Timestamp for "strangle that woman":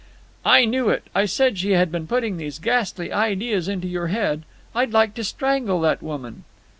5.23-6.43